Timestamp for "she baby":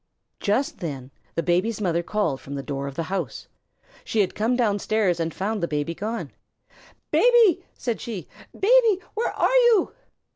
8.01-8.99